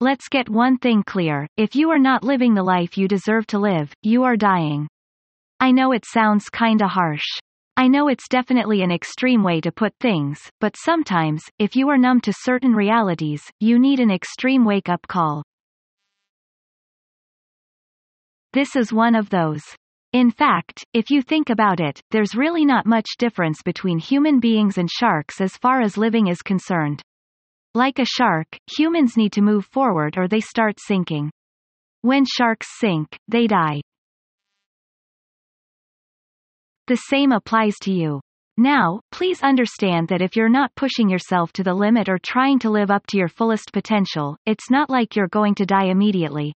Let's 0.00 0.28
get 0.28 0.48
one 0.48 0.78
thing 0.78 1.02
clear, 1.02 1.48
if 1.56 1.74
you 1.74 1.90
are 1.90 1.98
not 1.98 2.22
living 2.22 2.54
the 2.54 2.62
life 2.62 2.96
you 2.96 3.08
deserve 3.08 3.48
to 3.48 3.58
live, 3.58 3.92
you 4.00 4.22
are 4.22 4.36
dying. 4.36 4.86
I 5.58 5.72
know 5.72 5.90
it 5.90 6.04
sounds 6.06 6.48
kinda 6.48 6.86
harsh. 6.86 7.26
I 7.76 7.88
know 7.88 8.06
it's 8.06 8.28
definitely 8.28 8.82
an 8.82 8.92
extreme 8.92 9.42
way 9.42 9.60
to 9.60 9.72
put 9.72 9.92
things, 9.98 10.38
but 10.60 10.76
sometimes, 10.76 11.42
if 11.58 11.74
you 11.74 11.88
are 11.88 11.98
numb 11.98 12.20
to 12.20 12.32
certain 12.32 12.74
realities, 12.74 13.42
you 13.58 13.80
need 13.80 13.98
an 13.98 14.12
extreme 14.12 14.64
wake-up 14.64 15.04
call. 15.08 15.42
This 18.52 18.76
is 18.76 18.92
one 18.92 19.16
of 19.16 19.30
those. 19.30 19.64
In 20.12 20.30
fact, 20.30 20.84
if 20.94 21.10
you 21.10 21.22
think 21.22 21.50
about 21.50 21.80
it, 21.80 22.00
there's 22.12 22.36
really 22.36 22.64
not 22.64 22.86
much 22.86 23.16
difference 23.18 23.62
between 23.64 23.98
human 23.98 24.38
beings 24.38 24.78
and 24.78 24.88
sharks 24.88 25.40
as 25.40 25.56
far 25.56 25.80
as 25.80 25.98
living 25.98 26.28
is 26.28 26.40
concerned. 26.40 27.02
Like 27.74 27.98
a 27.98 28.04
shark, 28.04 28.46
humans 28.78 29.16
need 29.16 29.32
to 29.32 29.42
move 29.42 29.66
forward 29.66 30.16
or 30.16 30.26
they 30.26 30.40
start 30.40 30.78
sinking. 30.78 31.30
When 32.00 32.24
sharks 32.24 32.66
sink, 32.78 33.18
they 33.28 33.46
die. 33.46 33.80
The 36.86 36.96
same 36.96 37.32
applies 37.32 37.74
to 37.82 37.92
you. 37.92 38.20
Now, 38.56 39.00
please 39.12 39.42
understand 39.42 40.08
that 40.08 40.22
if 40.22 40.34
you're 40.34 40.48
not 40.48 40.74
pushing 40.74 41.08
yourself 41.08 41.52
to 41.52 41.62
the 41.62 41.74
limit 41.74 42.08
or 42.08 42.18
trying 42.18 42.58
to 42.60 42.70
live 42.70 42.90
up 42.90 43.06
to 43.08 43.18
your 43.18 43.28
fullest 43.28 43.72
potential, 43.72 44.36
it's 44.46 44.70
not 44.70 44.88
like 44.88 45.14
you're 45.14 45.28
going 45.28 45.54
to 45.56 45.66
die 45.66 45.86
immediately. 45.90 46.54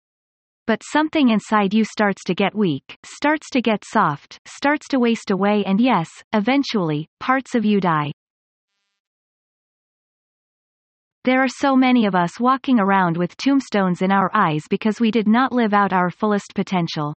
But 0.67 0.83
something 0.83 1.29
inside 1.29 1.73
you 1.73 1.83
starts 1.83 2.23
to 2.25 2.35
get 2.35 2.53
weak, 2.53 2.97
starts 3.03 3.49
to 3.53 3.61
get 3.61 3.83
soft, 3.83 4.39
starts 4.45 4.87
to 4.89 4.99
waste 4.99 5.31
away 5.31 5.63
and 5.65 5.81
yes, 5.81 6.07
eventually, 6.31 7.07
parts 7.19 7.55
of 7.55 7.65
you 7.65 7.81
die. 7.81 8.11
There 11.29 11.43
are 11.43 11.47
so 11.47 11.75
many 11.75 12.07
of 12.07 12.15
us 12.15 12.39
walking 12.39 12.79
around 12.79 13.15
with 13.15 13.37
tombstones 13.37 14.01
in 14.01 14.11
our 14.11 14.31
eyes 14.33 14.63
because 14.67 14.99
we 14.99 15.11
did 15.11 15.27
not 15.27 15.51
live 15.51 15.75
out 15.75 15.93
our 15.93 16.09
fullest 16.09 16.55
potential. 16.55 17.13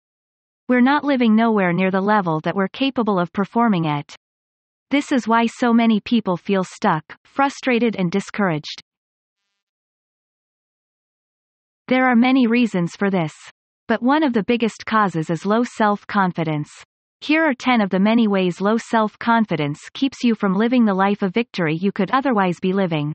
We're 0.68 0.82
not 0.82 1.06
living 1.06 1.34
nowhere 1.34 1.72
near 1.72 1.92
the 1.92 2.02
level 2.02 2.42
that 2.42 2.54
we're 2.54 2.68
capable 2.68 3.18
of 3.18 3.32
performing 3.32 3.88
at. 3.88 4.14
This 4.90 5.14
is 5.14 5.30
why 5.30 5.46
so 5.46 5.72
many 5.72 6.02
people 6.02 6.36
feel 6.36 6.66
stuck, 6.66 7.06
frustrated 7.24 7.96
and 7.96 8.12
discouraged. 8.12 8.82
There 11.88 12.04
are 12.04 12.16
many 12.18 12.48
reasons 12.48 12.98
for 12.98 13.10
this. 13.10 13.32
But 13.88 14.04
one 14.04 14.24
of 14.24 14.34
the 14.34 14.44
biggest 14.44 14.86
causes 14.86 15.30
is 15.30 15.46
low 15.46 15.64
self-confidence. 15.64 16.70
Here 17.22 17.46
are 17.46 17.54
10 17.54 17.80
of 17.80 17.90
the 17.90 18.00
many 18.02 18.28
ways 18.28 18.60
low 18.60 18.76
self-confidence 18.76 19.80
keeps 19.94 20.22
you 20.22 20.36
from 20.36 20.54
living 20.54 20.84
the 20.84 20.94
life 20.94 21.22
of 21.22 21.34
victory 21.34 21.78
you 21.78 21.94
could 21.94 22.12
otherwise 22.12 22.60
be 22.60 22.74
living. 22.74 23.14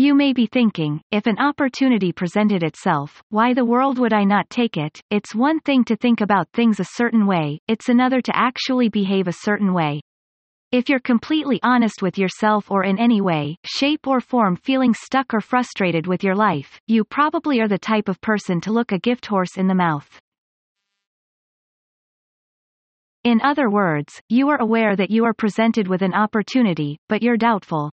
You 0.00 0.14
may 0.14 0.32
be 0.32 0.46
thinking, 0.46 1.02
if 1.10 1.26
an 1.26 1.36
opportunity 1.38 2.10
presented 2.10 2.62
itself, 2.62 3.22
why 3.28 3.52
the 3.52 3.66
world 3.66 3.98
would 3.98 4.14
I 4.14 4.24
not 4.24 4.48
take 4.48 4.78
it? 4.78 4.98
It's 5.10 5.34
one 5.34 5.60
thing 5.60 5.84
to 5.84 5.94
think 5.94 6.22
about 6.22 6.48
things 6.54 6.80
a 6.80 6.86
certain 6.94 7.26
way, 7.26 7.60
it's 7.68 7.90
another 7.90 8.22
to 8.22 8.32
actually 8.34 8.88
behave 8.88 9.28
a 9.28 9.42
certain 9.42 9.74
way. 9.74 10.00
If 10.72 10.88
you're 10.88 11.00
completely 11.00 11.60
honest 11.62 12.00
with 12.00 12.16
yourself 12.16 12.70
or 12.70 12.84
in 12.84 12.98
any 12.98 13.20
way, 13.20 13.56
shape 13.66 14.06
or 14.06 14.22
form 14.22 14.56
feeling 14.56 14.94
stuck 14.94 15.34
or 15.34 15.42
frustrated 15.42 16.06
with 16.06 16.24
your 16.24 16.34
life, 16.34 16.80
you 16.86 17.04
probably 17.04 17.60
are 17.60 17.68
the 17.68 17.76
type 17.76 18.08
of 18.08 18.22
person 18.22 18.58
to 18.62 18.72
look 18.72 18.92
a 18.92 18.98
gift 18.98 19.26
horse 19.26 19.58
in 19.58 19.66
the 19.66 19.74
mouth. 19.74 20.08
In 23.24 23.38
other 23.42 23.68
words, 23.68 24.18
you 24.30 24.48
are 24.48 24.62
aware 24.62 24.96
that 24.96 25.10
you 25.10 25.26
are 25.26 25.34
presented 25.34 25.86
with 25.88 26.00
an 26.00 26.14
opportunity, 26.14 26.96
but 27.10 27.22
you're 27.22 27.36
doubtful. 27.36 27.90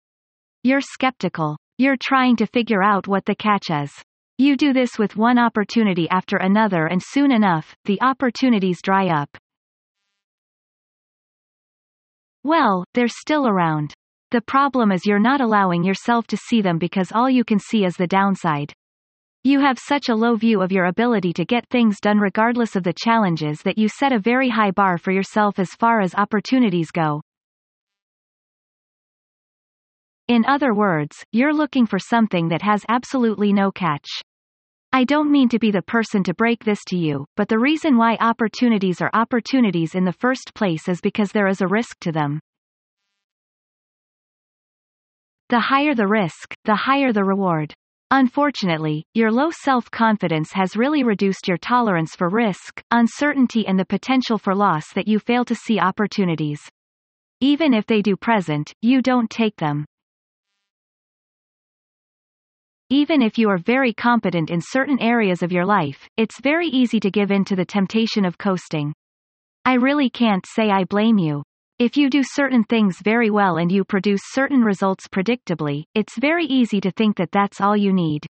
You're 0.63 0.81
skeptical. 0.81 1.57
You're 1.81 1.97
trying 1.99 2.35
to 2.35 2.45
figure 2.45 2.83
out 2.83 3.07
what 3.07 3.25
the 3.25 3.33
catch 3.33 3.71
is. 3.71 3.91
You 4.37 4.55
do 4.55 4.71
this 4.71 4.99
with 4.99 5.17
one 5.17 5.39
opportunity 5.39 6.07
after 6.11 6.37
another 6.37 6.85
and 6.85 7.01
soon 7.03 7.31
enough, 7.31 7.75
the 7.85 7.99
opportunities 8.03 8.83
dry 8.83 9.07
up. 9.07 9.35
Well, 12.43 12.85
they're 12.93 13.07
still 13.07 13.47
around. 13.47 13.95
The 14.29 14.41
problem 14.41 14.91
is 14.91 15.07
you're 15.07 15.17
not 15.17 15.41
allowing 15.41 15.83
yourself 15.83 16.27
to 16.27 16.37
see 16.37 16.61
them 16.61 16.77
because 16.77 17.11
all 17.11 17.31
you 17.31 17.43
can 17.43 17.57
see 17.57 17.83
is 17.83 17.95
the 17.95 18.05
downside. 18.05 18.71
You 19.43 19.59
have 19.61 19.79
such 19.79 20.07
a 20.09 20.15
low 20.15 20.35
view 20.35 20.61
of 20.61 20.71
your 20.71 20.85
ability 20.85 21.33
to 21.33 21.45
get 21.45 21.67
things 21.69 21.99
done 21.99 22.19
regardless 22.19 22.75
of 22.75 22.83
the 22.83 22.93
challenges 22.93 23.59
that 23.63 23.79
you 23.79 23.89
set 23.89 24.13
a 24.13 24.19
very 24.19 24.49
high 24.49 24.69
bar 24.69 24.99
for 24.99 25.09
yourself 25.09 25.57
as 25.57 25.71
far 25.71 25.99
as 25.99 26.13
opportunities 26.13 26.91
go. 26.91 27.23
In 30.31 30.45
other 30.45 30.73
words, 30.73 31.25
you're 31.33 31.53
looking 31.53 31.85
for 31.85 31.99
something 31.99 32.47
that 32.47 32.61
has 32.61 32.85
absolutely 32.87 33.51
no 33.51 33.69
catch. 33.69 34.07
I 34.93 35.03
don't 35.03 35.29
mean 35.29 35.49
to 35.49 35.59
be 35.59 35.71
the 35.71 35.81
person 35.81 36.23
to 36.23 36.33
break 36.33 36.63
this 36.63 36.79
to 36.87 36.97
you, 36.97 37.25
but 37.35 37.49
the 37.49 37.59
reason 37.59 37.97
why 37.97 38.15
opportunities 38.15 39.01
are 39.01 39.11
opportunities 39.13 39.93
in 39.93 40.05
the 40.05 40.13
first 40.13 40.53
place 40.55 40.87
is 40.87 41.01
because 41.01 41.33
there 41.33 41.49
is 41.49 41.59
a 41.59 41.67
risk 41.67 41.99
to 41.99 42.13
them. 42.13 42.39
The 45.49 45.59
higher 45.59 45.93
the 45.93 46.07
risk, 46.07 46.55
the 46.63 46.75
higher 46.75 47.11
the 47.11 47.25
reward. 47.25 47.73
Unfortunately, 48.09 49.03
your 49.13 49.33
low 49.33 49.49
self-confidence 49.51 50.53
has 50.53 50.77
really 50.77 51.03
reduced 51.03 51.49
your 51.49 51.57
tolerance 51.57 52.15
for 52.15 52.29
risk, 52.29 52.81
uncertainty 52.91 53.67
and 53.67 53.77
the 53.77 53.83
potential 53.83 54.37
for 54.37 54.55
loss 54.55 54.93
that 54.93 55.09
you 55.09 55.19
fail 55.19 55.43
to 55.43 55.55
see 55.55 55.77
opportunities. 55.77 56.61
Even 57.41 57.73
if 57.73 57.85
they 57.85 58.01
do 58.01 58.15
present, 58.15 58.71
you 58.81 59.01
don't 59.01 59.29
take 59.29 59.57
them. 59.57 59.83
Even 62.93 63.21
if 63.21 63.37
you 63.37 63.49
are 63.49 63.57
very 63.57 63.93
competent 63.93 64.49
in 64.49 64.59
certain 64.59 64.99
areas 64.99 65.41
of 65.41 65.51
your 65.53 65.65
life, 65.65 66.09
it's 66.17 66.41
very 66.41 66.67
easy 66.67 66.99
to 66.99 67.09
give 67.09 67.31
in 67.31 67.45
to 67.45 67.55
the 67.55 67.63
temptation 67.63 68.25
of 68.25 68.37
coasting. 68.37 68.93
I 69.63 69.75
really 69.75 70.09
can't 70.09 70.45
say 70.45 70.69
I 70.69 70.83
blame 70.83 71.17
you. 71.17 71.41
If 71.79 71.95
you 71.95 72.09
do 72.09 72.21
certain 72.21 72.65
things 72.65 72.97
very 73.01 73.29
well 73.29 73.59
and 73.59 73.71
you 73.71 73.85
produce 73.85 74.19
certain 74.33 74.61
results 74.61 75.07
predictably, 75.07 75.85
it's 75.95 76.19
very 76.19 76.43
easy 76.43 76.81
to 76.81 76.91
think 76.91 77.15
that 77.15 77.31
that's 77.31 77.61
all 77.61 77.77
you 77.77 77.93
need. 77.93 78.25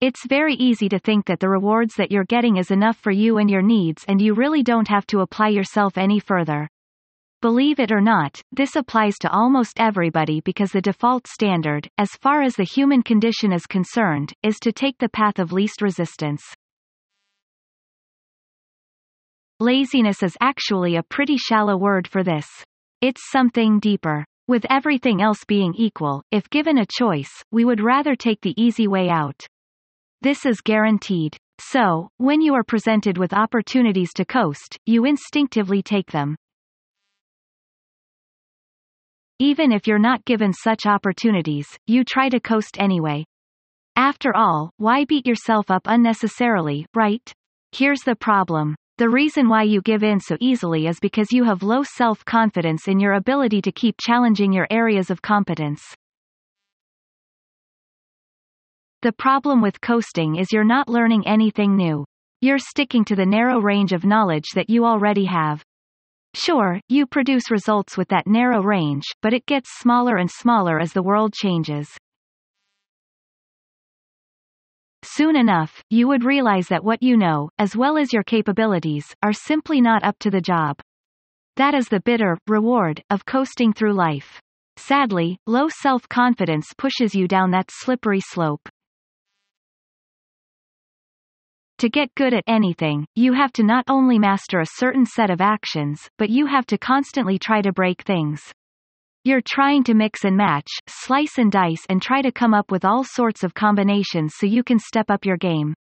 It's 0.00 0.26
very 0.26 0.54
easy 0.54 0.88
to 0.88 0.98
think 0.98 1.26
that 1.26 1.38
the 1.38 1.48
rewards 1.48 1.94
that 1.94 2.10
you're 2.10 2.24
getting 2.24 2.56
is 2.56 2.72
enough 2.72 2.96
for 2.96 3.12
you 3.12 3.38
and 3.38 3.48
your 3.48 3.62
needs 3.62 4.04
and 4.08 4.20
you 4.20 4.34
really 4.34 4.64
don't 4.64 4.88
have 4.88 5.06
to 5.06 5.20
apply 5.20 5.50
yourself 5.50 5.96
any 5.96 6.18
further. 6.18 6.66
Believe 7.42 7.80
it 7.80 7.90
or 7.90 8.00
not, 8.00 8.40
this 8.52 8.76
applies 8.76 9.18
to 9.18 9.28
almost 9.28 9.80
everybody 9.80 10.40
because 10.42 10.70
the 10.70 10.80
default 10.80 11.26
standard, 11.26 11.90
as 11.98 12.10
far 12.12 12.40
as 12.40 12.54
the 12.54 12.62
human 12.62 13.02
condition 13.02 13.52
is 13.52 13.66
concerned, 13.66 14.32
is 14.44 14.60
to 14.60 14.70
take 14.70 14.96
the 14.98 15.08
path 15.08 15.40
of 15.40 15.50
least 15.50 15.82
resistance. 15.82 16.40
Laziness 19.58 20.22
is 20.22 20.36
actually 20.40 20.94
a 20.94 21.02
pretty 21.02 21.36
shallow 21.36 21.76
word 21.76 22.06
for 22.06 22.22
this. 22.22 22.46
It's 23.00 23.32
something 23.32 23.80
deeper. 23.80 24.24
With 24.46 24.64
everything 24.70 25.20
else 25.20 25.44
being 25.44 25.74
equal, 25.76 26.22
if 26.30 26.48
given 26.48 26.78
a 26.78 26.86
choice, 26.86 27.42
we 27.50 27.64
would 27.64 27.80
rather 27.80 28.14
take 28.14 28.40
the 28.42 28.54
easy 28.56 28.86
way 28.86 29.08
out. 29.08 29.44
This 30.20 30.46
is 30.46 30.60
guaranteed. 30.60 31.36
So, 31.58 32.08
when 32.18 32.40
you 32.40 32.54
are 32.54 32.62
presented 32.62 33.18
with 33.18 33.32
opportunities 33.34 34.12
to 34.14 34.24
coast, 34.24 34.78
you 34.86 35.04
instinctively 35.04 35.82
take 35.82 36.12
them. 36.12 36.36
Even 39.42 39.72
if 39.72 39.88
you're 39.88 39.98
not 39.98 40.24
given 40.24 40.52
such 40.52 40.86
opportunities, 40.86 41.66
you 41.88 42.04
try 42.04 42.28
to 42.28 42.38
coast 42.38 42.76
anyway. 42.78 43.24
After 43.96 44.36
all, 44.36 44.70
why 44.76 45.04
beat 45.04 45.26
yourself 45.26 45.68
up 45.68 45.82
unnecessarily, 45.86 46.86
right? 46.94 47.28
Here's 47.72 48.02
the 48.02 48.14
problem. 48.14 48.76
The 48.98 49.08
reason 49.08 49.48
why 49.48 49.64
you 49.64 49.82
give 49.82 50.04
in 50.04 50.20
so 50.20 50.36
easily 50.38 50.86
is 50.86 51.00
because 51.00 51.32
you 51.32 51.42
have 51.42 51.64
low 51.64 51.82
self-confidence 51.82 52.86
in 52.86 53.00
your 53.00 53.14
ability 53.14 53.60
to 53.62 53.72
keep 53.72 53.96
challenging 54.00 54.52
your 54.52 54.68
areas 54.70 55.10
of 55.10 55.22
competence. 55.22 55.82
The 59.00 59.10
problem 59.10 59.60
with 59.60 59.80
coasting 59.80 60.36
is 60.36 60.52
you're 60.52 60.62
not 60.62 60.88
learning 60.88 61.26
anything 61.26 61.74
new. 61.74 62.04
You're 62.42 62.60
sticking 62.60 63.04
to 63.06 63.16
the 63.16 63.26
narrow 63.26 63.58
range 63.60 63.92
of 63.92 64.04
knowledge 64.04 64.50
that 64.54 64.70
you 64.70 64.84
already 64.84 65.24
have. 65.24 65.64
Sure, 66.34 66.80
you 66.88 67.06
produce 67.06 67.50
results 67.50 67.96
with 67.96 68.08
that 68.08 68.26
narrow 68.26 68.62
range, 68.62 69.04
but 69.20 69.34
it 69.34 69.44
gets 69.46 69.78
smaller 69.78 70.16
and 70.16 70.30
smaller 70.30 70.80
as 70.80 70.92
the 70.92 71.02
world 71.02 71.34
changes. 71.34 71.88
Soon 75.04 75.36
enough, 75.36 75.82
you 75.90 76.08
would 76.08 76.24
realize 76.24 76.68
that 76.68 76.84
what 76.84 77.02
you 77.02 77.16
know, 77.16 77.50
as 77.58 77.76
well 77.76 77.98
as 77.98 78.12
your 78.12 78.22
capabilities, 78.22 79.04
are 79.22 79.32
simply 79.32 79.80
not 79.80 80.04
up 80.04 80.18
to 80.20 80.30
the 80.30 80.40
job. 80.40 80.78
That 81.56 81.74
is 81.74 81.88
the 81.88 82.00
bitter 82.00 82.38
reward 82.46 83.02
of 83.10 83.26
coasting 83.26 83.72
through 83.72 83.92
life. 83.92 84.40
Sadly, 84.78 85.36
low 85.46 85.68
self-confidence 85.68 86.72
pushes 86.78 87.14
you 87.14 87.28
down 87.28 87.50
that 87.50 87.70
slippery 87.70 88.20
slope. 88.20 88.66
To 91.82 91.88
get 91.88 92.14
good 92.14 92.32
at 92.32 92.44
anything, 92.46 93.04
you 93.16 93.32
have 93.32 93.52
to 93.54 93.64
not 93.64 93.82
only 93.88 94.16
master 94.16 94.60
a 94.60 94.76
certain 94.76 95.04
set 95.04 95.30
of 95.30 95.40
actions, 95.40 96.08
but 96.16 96.30
you 96.30 96.46
have 96.46 96.64
to 96.66 96.78
constantly 96.78 97.40
try 97.40 97.60
to 97.60 97.72
break 97.72 98.02
things. 98.02 98.40
You're 99.24 99.42
trying 99.44 99.82
to 99.84 99.94
mix 99.94 100.24
and 100.24 100.36
match, 100.36 100.68
slice 100.88 101.38
and 101.38 101.50
dice 101.50 101.84
and 101.88 102.00
try 102.00 102.22
to 102.22 102.30
come 102.30 102.54
up 102.54 102.70
with 102.70 102.84
all 102.84 103.02
sorts 103.02 103.42
of 103.42 103.52
combinations 103.52 104.34
so 104.36 104.46
you 104.46 104.62
can 104.62 104.78
step 104.78 105.10
up 105.10 105.24
your 105.24 105.36
game. 105.36 105.74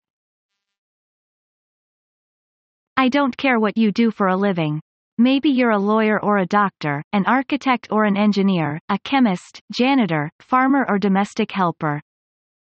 I 2.97 3.07
don't 3.07 3.37
care 3.37 3.59
what 3.59 3.77
you 3.77 3.91
do 3.91 4.09
for 4.09 4.29
a 4.29 4.35
living. 4.35 4.81
Maybe 5.19 5.51
you're 5.51 5.69
a 5.69 5.77
lawyer 5.77 6.19
or 6.19 6.39
a 6.39 6.47
doctor, 6.47 7.03
an 7.13 7.27
architect 7.27 7.89
or 7.91 8.05
an 8.05 8.17
engineer, 8.17 8.79
a 8.89 8.97
chemist, 9.03 9.61
janitor, 9.71 10.31
farmer 10.39 10.83
or 10.89 10.97
domestic 10.97 11.51
helper. 11.51 12.01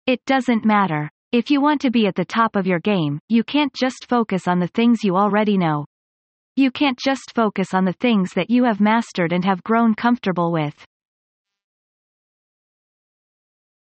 It 0.05 0.23
doesn't 0.25 0.65
matter. 0.65 1.09
If 1.33 1.49
you 1.49 1.61
want 1.61 1.81
to 1.81 1.89
be 1.89 2.05
at 2.05 2.13
the 2.13 2.25
top 2.25 2.55
of 2.55 2.67
your 2.67 2.79
game, 2.79 3.17
you 3.27 3.43
can't 3.43 3.73
just 3.73 4.05
focus 4.07 4.47
on 4.47 4.59
the 4.59 4.67
things 4.67 5.03
you 5.03 5.17
already 5.17 5.57
know. 5.57 5.83
You 6.55 6.69
can't 6.69 6.99
just 7.03 7.33
focus 7.33 7.73
on 7.73 7.85
the 7.85 7.93
things 7.93 8.33
that 8.33 8.51
you 8.51 8.65
have 8.65 8.79
mastered 8.79 9.33
and 9.33 9.43
have 9.43 9.63
grown 9.63 9.95
comfortable 9.95 10.51
with. 10.51 10.75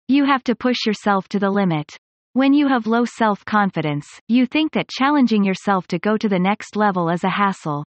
You 0.09 0.27
have 0.27 0.45
to 0.45 0.55
push 0.55 0.85
yourself 0.85 1.27
to 1.31 1.39
the 1.39 1.49
limit. 1.49 1.97
When 2.35 2.53
you 2.53 2.69
have 2.69 2.87
low 2.87 3.07
self-confidence, 3.07 4.07
you 4.29 4.45
think 4.45 4.73
that 4.73 4.91
challenging 4.91 5.43
yourself 5.43 5.87
to 5.87 5.99
go 5.99 6.19
to 6.19 6.29
the 6.29 6.39
next 6.39 6.77
level 6.77 7.09
is 7.09 7.25
a 7.25 7.31
hassle. 7.31 7.83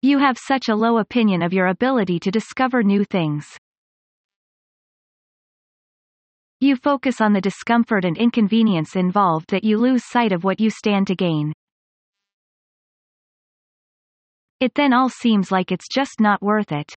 You 0.00 0.16
have 0.20 0.38
such 0.38 0.70
a 0.70 0.74
low 0.74 1.00
opinion 1.00 1.42
of 1.42 1.52
your 1.52 1.66
ability 1.66 2.18
to 2.20 2.30
discover 2.30 2.82
new 2.82 3.04
things. 3.04 3.46
You 6.66 6.74
focus 6.74 7.20
on 7.20 7.32
the 7.32 7.40
discomfort 7.40 8.04
and 8.04 8.18
inconvenience 8.18 8.96
involved 8.96 9.50
that 9.50 9.62
you 9.62 9.78
lose 9.78 10.02
sight 10.04 10.32
of 10.32 10.42
what 10.42 10.58
you 10.58 10.68
stand 10.68 11.06
to 11.06 11.14
gain. 11.14 11.52
It 14.58 14.74
then 14.74 14.92
all 14.92 15.08
seems 15.08 15.52
like 15.52 15.70
it's 15.70 15.86
just 15.88 16.20
not 16.20 16.42
worth 16.42 16.72
it. 16.72 16.92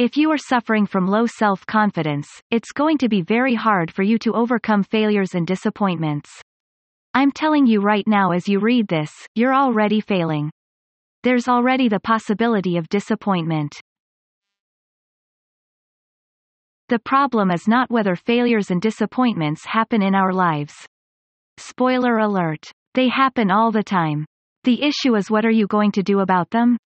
If 0.00 0.16
you 0.16 0.28
are 0.32 0.38
suffering 0.38 0.86
from 0.86 1.06
low 1.06 1.26
self-confidence, 1.28 2.26
it's 2.50 2.72
going 2.72 2.98
to 2.98 3.08
be 3.08 3.22
very 3.22 3.54
hard 3.54 3.92
for 3.92 4.02
you 4.02 4.18
to 4.18 4.34
overcome 4.34 4.82
failures 4.82 5.36
and 5.36 5.46
disappointments. 5.46 6.42
I'm 7.14 7.30
telling 7.30 7.68
you 7.68 7.80
right 7.80 8.08
now 8.08 8.32
as 8.32 8.48
you 8.48 8.58
read 8.58 8.88
this, 8.88 9.12
you're 9.36 9.54
already 9.54 10.00
failing. 10.00 10.50
There's 11.22 11.46
already 11.46 11.88
the 11.88 12.00
possibility 12.00 12.76
of 12.76 12.88
disappointment. 12.88 13.80
The 16.88 17.00
problem 17.00 17.50
is 17.50 17.66
not 17.66 17.90
whether 17.90 18.14
failures 18.14 18.70
and 18.70 18.80
disappointments 18.80 19.64
happen 19.66 20.02
in 20.02 20.14
our 20.14 20.32
lives. 20.32 20.74
Spoiler 21.58 22.18
alert. 22.18 22.70
They 22.94 23.08
happen 23.08 23.50
all 23.50 23.72
the 23.72 23.82
time. 23.82 24.24
The 24.62 24.82
issue 24.82 25.16
is 25.16 25.30
what 25.30 25.44
are 25.44 25.50
you 25.50 25.66
going 25.66 25.90
to 25.92 26.02
do 26.02 26.20
about 26.20 26.50
them? 26.50 26.76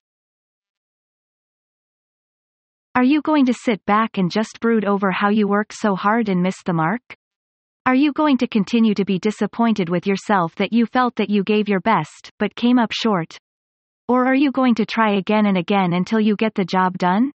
Are 2.94 3.04
you 3.04 3.20
going 3.20 3.46
to 3.46 3.54
sit 3.54 3.84
back 3.84 4.18
and 4.18 4.30
just 4.30 4.58
brood 4.60 4.84
over 4.84 5.10
how 5.10 5.28
you 5.28 5.46
worked 5.46 5.74
so 5.74 5.94
hard 5.94 6.28
and 6.28 6.42
miss 6.42 6.62
the 6.64 6.72
mark? 6.72 7.02
Are 7.86 7.94
you 7.94 8.12
going 8.12 8.38
to 8.38 8.46
continue 8.46 8.94
to 8.94 9.04
be 9.04 9.18
disappointed 9.18 9.88
with 9.88 10.06
yourself 10.06 10.54
that 10.56 10.72
you 10.72 10.86
felt 10.86 11.16
that 11.16 11.30
you 11.30 11.44
gave 11.44 11.68
your 11.68 11.80
best, 11.80 12.30
but 12.38 12.54
came 12.54 12.78
up 12.78 12.90
short? 12.92 13.36
Or 14.08 14.26
are 14.26 14.34
you 14.34 14.50
going 14.50 14.74
to 14.76 14.86
try 14.86 15.16
again 15.16 15.46
and 15.46 15.56
again 15.56 15.92
until 15.92 16.20
you 16.20 16.36
get 16.36 16.54
the 16.54 16.64
job 16.64 16.98
done? 16.98 17.32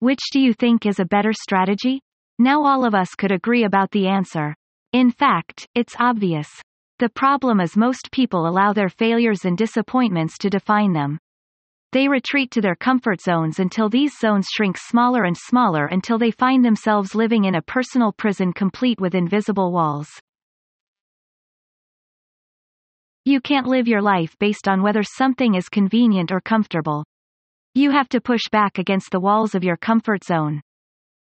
Which 0.00 0.20
do 0.32 0.38
you 0.38 0.54
think 0.54 0.86
is 0.86 1.00
a 1.00 1.04
better 1.04 1.32
strategy? 1.32 2.00
Now 2.38 2.64
all 2.64 2.84
of 2.84 2.94
us 2.94 3.16
could 3.16 3.32
agree 3.32 3.64
about 3.64 3.90
the 3.90 4.06
answer. 4.06 4.54
In 4.92 5.10
fact, 5.10 5.66
it's 5.74 5.96
obvious. 5.98 6.48
The 7.00 7.08
problem 7.08 7.60
is 7.60 7.76
most 7.76 8.12
people 8.12 8.46
allow 8.46 8.72
their 8.72 8.88
failures 8.88 9.44
and 9.44 9.58
disappointments 9.58 10.38
to 10.38 10.50
define 10.50 10.92
them. 10.92 11.18
They 11.90 12.06
retreat 12.06 12.52
to 12.52 12.60
their 12.60 12.76
comfort 12.76 13.20
zones 13.20 13.58
until 13.58 13.88
these 13.88 14.16
zones 14.18 14.46
shrink 14.54 14.76
smaller 14.78 15.24
and 15.24 15.36
smaller 15.36 15.86
until 15.86 16.18
they 16.18 16.30
find 16.30 16.64
themselves 16.64 17.16
living 17.16 17.44
in 17.44 17.56
a 17.56 17.62
personal 17.62 18.12
prison 18.12 18.52
complete 18.52 19.00
with 19.00 19.16
invisible 19.16 19.72
walls. 19.72 20.08
You 23.24 23.40
can't 23.40 23.66
live 23.66 23.88
your 23.88 24.02
life 24.02 24.36
based 24.38 24.68
on 24.68 24.82
whether 24.82 25.02
something 25.02 25.54
is 25.54 25.68
convenient 25.68 26.30
or 26.30 26.40
comfortable. 26.40 27.04
You 27.74 27.90
have 27.90 28.08
to 28.10 28.20
push 28.20 28.48
back 28.50 28.78
against 28.78 29.10
the 29.10 29.20
walls 29.20 29.54
of 29.54 29.62
your 29.62 29.76
comfort 29.76 30.24
zone. 30.24 30.60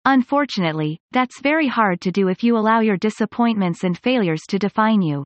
Unfortunately, 0.05 0.99
that's 1.11 1.41
very 1.41 1.67
hard 1.67 2.01
to 2.01 2.11
do 2.11 2.29
if 2.29 2.43
you 2.43 2.57
allow 2.57 2.79
your 2.79 2.97
disappointments 2.97 3.83
and 3.83 3.97
failures 3.97 4.41
to 4.49 4.57
define 4.57 5.01
you. 5.01 5.23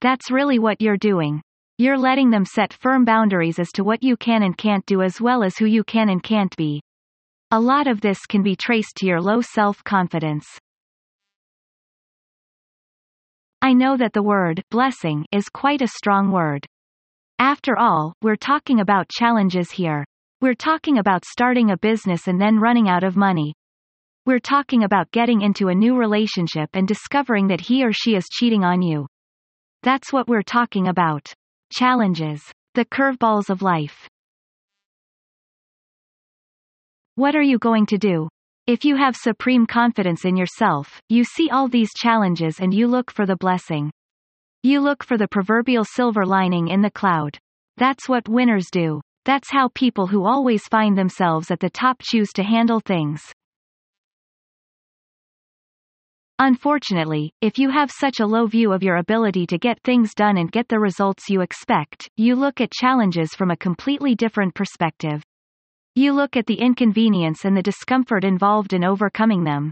That's 0.00 0.30
really 0.30 0.58
what 0.58 0.80
you're 0.80 0.96
doing. 0.96 1.42
You're 1.78 1.98
letting 1.98 2.30
them 2.30 2.44
set 2.44 2.72
firm 2.72 3.04
boundaries 3.04 3.58
as 3.58 3.70
to 3.72 3.84
what 3.84 4.02
you 4.02 4.16
can 4.16 4.44
and 4.44 4.56
can't 4.56 4.86
do 4.86 5.02
as 5.02 5.20
well 5.20 5.42
as 5.42 5.58
who 5.58 5.66
you 5.66 5.84
can 5.84 6.08
and 6.08 6.22
can't 6.22 6.56
be. 6.56 6.80
A 7.50 7.60
lot 7.60 7.86
of 7.86 8.00
this 8.00 8.24
can 8.26 8.42
be 8.42 8.56
traced 8.56 8.96
to 8.96 9.06
your 9.06 9.20
low 9.20 9.40
self-confidence. 9.40 10.46
I 13.60 13.72
know 13.72 13.96
that 13.96 14.12
the 14.12 14.22
word 14.22 14.62
blessing 14.70 15.26
is 15.32 15.48
quite 15.48 15.82
a 15.82 15.88
strong 15.88 16.30
word. 16.30 16.66
After 17.38 17.78
all, 17.78 18.14
we're 18.22 18.36
talking 18.36 18.80
about 18.80 19.10
challenges 19.10 19.70
here. 19.70 20.06
We're 20.40 20.54
talking 20.54 20.98
about 20.98 21.26
starting 21.26 21.70
a 21.70 21.76
business 21.76 22.28
and 22.28 22.40
then 22.40 22.58
running 22.58 22.88
out 22.88 23.04
of 23.04 23.14
money. 23.14 23.54
We're 24.24 24.38
talking 24.38 24.84
about 24.84 25.10
getting 25.10 25.42
into 25.42 25.68
a 25.68 25.74
new 25.74 25.96
relationship 25.96 26.70
and 26.72 26.88
discovering 26.88 27.48
that 27.48 27.60
he 27.60 27.84
or 27.84 27.92
she 27.92 28.16
is 28.16 28.24
cheating 28.30 28.64
on 28.64 28.80
you. 28.80 29.06
That's 29.82 30.12
what 30.12 30.28
we're 30.28 30.42
talking 30.42 30.88
about. 30.88 31.30
Challenges. 31.70 32.42
The 32.74 32.86
curveballs 32.86 33.50
of 33.50 33.60
life. 33.60 34.08
What 37.16 37.36
are 37.36 37.42
you 37.42 37.58
going 37.58 37.86
to 37.86 37.98
do? 37.98 38.28
If 38.66 38.84
you 38.84 38.96
have 38.96 39.14
supreme 39.14 39.66
confidence 39.66 40.24
in 40.24 40.36
yourself, 40.36 41.00
you 41.08 41.22
see 41.22 41.50
all 41.50 41.68
these 41.68 41.90
challenges 41.96 42.60
and 42.60 42.74
you 42.74 42.88
look 42.88 43.10
for 43.10 43.26
the 43.26 43.36
blessing. 43.36 43.90
You 44.66 44.80
look 44.80 45.04
for 45.04 45.16
the 45.16 45.28
proverbial 45.28 45.84
silver 45.84 46.26
lining 46.26 46.66
in 46.66 46.82
the 46.82 46.90
cloud. 46.90 47.38
That's 47.76 48.08
what 48.08 48.28
winners 48.28 48.66
do. 48.72 49.00
That's 49.24 49.48
how 49.48 49.68
people 49.76 50.08
who 50.08 50.26
always 50.26 50.64
find 50.64 50.98
themselves 50.98 51.52
at 51.52 51.60
the 51.60 51.70
top 51.70 51.98
choose 52.02 52.32
to 52.32 52.42
handle 52.42 52.80
things. 52.80 53.22
Unfortunately, 56.40 57.30
if 57.40 57.60
you 57.60 57.70
have 57.70 57.92
such 57.92 58.18
a 58.18 58.26
low 58.26 58.48
view 58.48 58.72
of 58.72 58.82
your 58.82 58.96
ability 58.96 59.46
to 59.46 59.56
get 59.56 59.80
things 59.84 60.14
done 60.14 60.36
and 60.36 60.50
get 60.50 60.66
the 60.66 60.80
results 60.80 61.30
you 61.30 61.42
expect, 61.42 62.08
you 62.16 62.34
look 62.34 62.60
at 62.60 62.72
challenges 62.72 63.36
from 63.36 63.52
a 63.52 63.56
completely 63.56 64.16
different 64.16 64.52
perspective. 64.56 65.22
You 65.94 66.12
look 66.12 66.36
at 66.36 66.46
the 66.46 66.58
inconvenience 66.58 67.44
and 67.44 67.56
the 67.56 67.62
discomfort 67.62 68.24
involved 68.24 68.72
in 68.72 68.82
overcoming 68.82 69.44
them. 69.44 69.70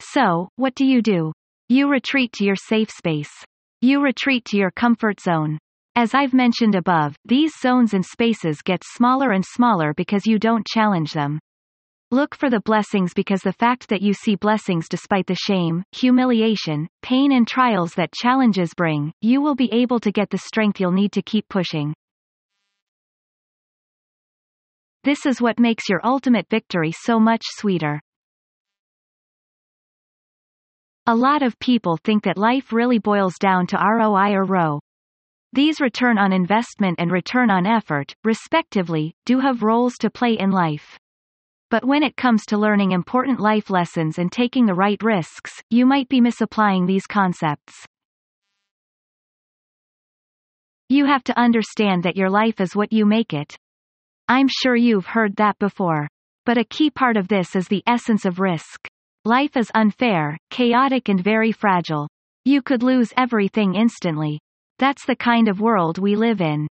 So, 0.00 0.50
what 0.54 0.76
do 0.76 0.86
you 0.86 1.02
do? 1.02 1.32
You 1.72 1.88
retreat 1.88 2.32
to 2.32 2.44
your 2.44 2.56
safe 2.56 2.90
space. 2.90 3.30
You 3.80 4.02
retreat 4.02 4.44
to 4.46 4.56
your 4.56 4.72
comfort 4.72 5.20
zone. 5.20 5.56
As 5.94 6.14
I've 6.14 6.34
mentioned 6.34 6.74
above, 6.74 7.14
these 7.24 7.52
zones 7.62 7.94
and 7.94 8.04
spaces 8.04 8.60
get 8.60 8.82
smaller 8.84 9.30
and 9.30 9.44
smaller 9.46 9.94
because 9.94 10.26
you 10.26 10.40
don't 10.40 10.66
challenge 10.66 11.12
them. 11.12 11.38
Look 12.10 12.34
for 12.34 12.50
the 12.50 12.58
blessings 12.58 13.14
because 13.14 13.42
the 13.42 13.52
fact 13.52 13.88
that 13.88 14.02
you 14.02 14.14
see 14.14 14.34
blessings 14.34 14.88
despite 14.88 15.28
the 15.28 15.36
shame, 15.36 15.84
humiliation, 15.92 16.88
pain 17.02 17.30
and 17.30 17.46
trials 17.46 17.94
that 17.94 18.10
challenges 18.20 18.74
bring, 18.76 19.12
you 19.20 19.40
will 19.40 19.54
be 19.54 19.72
able 19.72 20.00
to 20.00 20.10
get 20.10 20.28
the 20.28 20.38
strength 20.38 20.80
you'll 20.80 20.90
need 20.90 21.12
to 21.12 21.22
keep 21.22 21.48
pushing. 21.48 21.94
This 25.04 25.24
is 25.24 25.40
what 25.40 25.60
makes 25.60 25.88
your 25.88 26.00
ultimate 26.02 26.48
victory 26.50 26.90
so 26.90 27.20
much 27.20 27.42
sweeter. 27.58 28.00
A 31.10 31.20
lot 31.28 31.42
of 31.42 31.58
people 31.58 31.96
think 31.96 32.22
that 32.22 32.38
life 32.38 32.72
really 32.72 33.00
boils 33.00 33.36
down 33.36 33.66
to 33.66 33.76
ROI 33.76 34.32
or 34.32 34.44
ROE. 34.44 34.78
These 35.52 35.80
return 35.80 36.18
on 36.18 36.32
investment 36.32 37.00
and 37.00 37.10
return 37.10 37.50
on 37.50 37.66
effort, 37.66 38.14
respectively, 38.22 39.12
do 39.26 39.40
have 39.40 39.64
roles 39.64 39.94
to 40.02 40.08
play 40.08 40.34
in 40.38 40.52
life. 40.52 40.96
But 41.68 41.84
when 41.84 42.04
it 42.04 42.16
comes 42.16 42.46
to 42.46 42.58
learning 42.58 42.92
important 42.92 43.40
life 43.40 43.70
lessons 43.70 44.20
and 44.20 44.30
taking 44.30 44.66
the 44.66 44.74
right 44.76 45.02
risks, 45.02 45.50
you 45.68 45.84
might 45.84 46.08
be 46.08 46.20
misapplying 46.20 46.86
these 46.86 47.08
concepts. 47.08 47.84
You 50.88 51.06
have 51.06 51.24
to 51.24 51.36
understand 51.36 52.04
that 52.04 52.16
your 52.16 52.30
life 52.30 52.60
is 52.60 52.76
what 52.76 52.92
you 52.92 53.04
make 53.04 53.34
it. 53.34 53.56
I'm 54.28 54.46
sure 54.62 54.76
you've 54.76 55.06
heard 55.06 55.34
that 55.38 55.58
before. 55.58 56.06
But 56.46 56.56
a 56.56 56.62
key 56.62 56.88
part 56.88 57.16
of 57.16 57.26
this 57.26 57.56
is 57.56 57.66
the 57.66 57.82
essence 57.84 58.24
of 58.24 58.38
risk. 58.38 58.88
Life 59.26 59.58
is 59.58 59.70
unfair, 59.74 60.38
chaotic 60.48 61.10
and 61.10 61.22
very 61.22 61.52
fragile. 61.52 62.08
You 62.46 62.62
could 62.62 62.82
lose 62.82 63.12
everything 63.18 63.74
instantly. 63.74 64.40
That's 64.78 65.04
the 65.04 65.14
kind 65.14 65.46
of 65.46 65.60
world 65.60 65.98
we 65.98 66.16
live 66.16 66.40
in. 66.40 66.66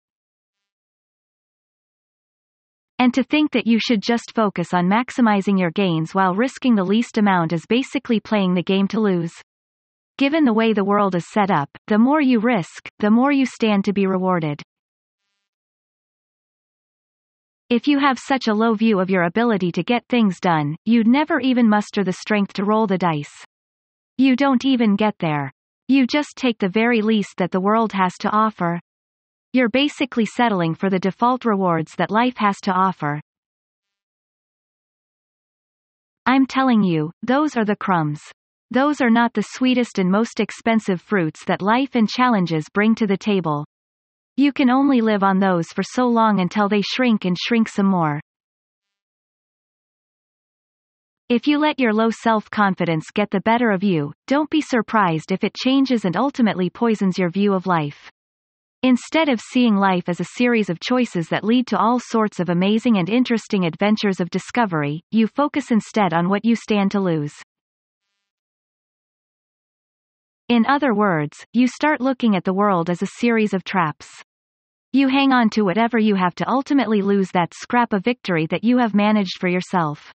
And 3.00 3.12
to 3.14 3.24
think 3.24 3.50
that 3.50 3.66
you 3.66 3.80
should 3.80 4.00
just 4.00 4.32
focus 4.32 4.72
on 4.72 4.88
maximizing 4.88 5.58
your 5.58 5.72
gains 5.72 6.14
while 6.14 6.36
risking 6.36 6.76
the 6.76 6.84
least 6.84 7.18
amount 7.18 7.52
is 7.52 7.66
basically 7.68 8.20
playing 8.20 8.54
the 8.54 8.62
game 8.62 8.86
to 8.88 9.00
lose. 9.00 9.34
Given 10.16 10.44
the 10.44 10.54
way 10.54 10.72
the 10.72 10.84
world 10.84 11.16
is 11.16 11.28
set 11.32 11.50
up, 11.50 11.68
the 11.88 11.98
more 11.98 12.20
you 12.20 12.38
risk, 12.38 12.88
the 13.00 13.10
more 13.10 13.32
you 13.32 13.44
stand 13.44 13.84
to 13.86 13.92
be 13.92 14.06
rewarded. 14.06 14.62
If 17.68 17.88
you 17.88 17.98
have 17.98 18.16
such 18.16 18.46
a 18.46 18.54
low 18.54 18.74
view 18.74 19.00
of 19.00 19.10
your 19.10 19.24
ability 19.24 19.72
to 19.72 19.82
get 19.82 20.06
things 20.06 20.38
done, 20.38 20.76
you'd 20.84 21.08
never 21.08 21.40
even 21.40 21.68
muster 21.68 22.04
the 22.04 22.12
strength 22.12 22.52
to 22.54 22.64
roll 22.64 22.86
the 22.86 22.96
dice. 22.96 23.44
You 24.18 24.36
don't 24.36 24.64
even 24.64 24.94
get 24.94 25.18
there. 25.18 25.52
You 25.88 26.06
just 26.06 26.36
take 26.36 26.58
the 26.60 26.68
very 26.68 27.02
least 27.02 27.38
that 27.38 27.50
the 27.50 27.60
world 27.60 27.92
has 27.92 28.16
to 28.18 28.30
offer. 28.30 28.78
You're 29.52 29.68
basically 29.68 30.26
settling 30.26 30.76
for 30.76 30.90
the 30.90 31.00
default 31.00 31.44
rewards 31.44 31.96
that 31.96 32.12
life 32.12 32.36
has 32.36 32.60
to 32.60 32.72
offer. 32.72 33.20
I'm 36.24 36.46
telling 36.46 36.84
you, 36.84 37.10
those 37.24 37.56
are 37.56 37.64
the 37.64 37.74
crumbs. 37.74 38.20
Those 38.70 39.00
are 39.00 39.10
not 39.10 39.34
the 39.34 39.42
sweetest 39.42 39.98
and 39.98 40.08
most 40.08 40.38
expensive 40.38 41.00
fruits 41.00 41.44
that 41.46 41.62
life 41.62 41.96
and 41.96 42.08
challenges 42.08 42.66
bring 42.72 42.94
to 42.94 43.08
the 43.08 43.16
table. 43.16 43.64
You 44.38 44.52
can 44.52 44.68
only 44.68 45.00
live 45.00 45.22
on 45.22 45.38
those 45.38 45.68
for 45.68 45.82
so 45.82 46.06
long 46.06 46.40
until 46.40 46.68
they 46.68 46.82
shrink 46.82 47.24
and 47.24 47.34
shrink 47.38 47.70
some 47.70 47.86
more. 47.86 48.20
If 51.30 51.46
you 51.46 51.58
let 51.58 51.80
your 51.80 51.94
low 51.94 52.10
self-confidence 52.10 53.06
get 53.14 53.30
the 53.30 53.40
better 53.40 53.70
of 53.70 53.82
you, 53.82 54.12
don't 54.26 54.50
be 54.50 54.60
surprised 54.60 55.32
if 55.32 55.42
it 55.42 55.56
changes 55.56 56.04
and 56.04 56.18
ultimately 56.18 56.68
poisons 56.68 57.16
your 57.16 57.30
view 57.30 57.54
of 57.54 57.66
life. 57.66 58.10
Instead 58.82 59.30
of 59.30 59.40
seeing 59.40 59.74
life 59.74 60.08
as 60.08 60.20
a 60.20 60.32
series 60.36 60.68
of 60.68 60.80
choices 60.80 61.28
that 61.30 61.42
lead 61.42 61.66
to 61.68 61.78
all 61.78 61.98
sorts 61.98 62.38
of 62.38 62.50
amazing 62.50 62.98
and 62.98 63.08
interesting 63.08 63.64
adventures 63.64 64.20
of 64.20 64.28
discovery, 64.28 65.00
you 65.10 65.26
focus 65.26 65.70
instead 65.70 66.12
on 66.12 66.28
what 66.28 66.44
you 66.44 66.54
stand 66.54 66.90
to 66.90 67.00
lose. 67.00 67.34
In 70.48 70.64
other 70.66 70.94
words, 70.94 71.44
you 71.52 71.66
start 71.66 72.00
looking 72.00 72.36
at 72.36 72.44
the 72.44 72.54
world 72.54 72.88
as 72.88 73.02
a 73.02 73.18
series 73.18 73.52
of 73.52 73.64
traps. 73.64 74.22
You 74.92 75.08
hang 75.08 75.32
on 75.32 75.50
to 75.50 75.62
whatever 75.62 75.98
you 75.98 76.14
have 76.14 76.36
to 76.36 76.48
ultimately 76.48 77.02
lose 77.02 77.32
that 77.32 77.52
scrap 77.52 77.92
of 77.92 78.04
victory 78.04 78.46
that 78.46 78.62
you 78.62 78.78
have 78.78 78.94
managed 78.94 79.40
for 79.40 79.48
yourself. 79.48 80.12